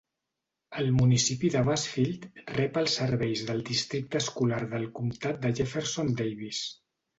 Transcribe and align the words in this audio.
El 0.83 0.87
municipi 0.99 1.51
de 1.55 1.61
Bassfield 1.67 2.25
rep 2.55 2.79
els 2.83 2.97
serveis 3.01 3.45
del 3.51 3.63
districte 3.69 4.23
escolar 4.27 4.65
del 4.75 4.91
comtat 4.99 5.41
de 5.47 5.55
Jefferson 5.63 6.13
Davis. 6.25 6.67